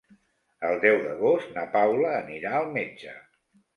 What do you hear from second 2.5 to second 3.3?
al metge.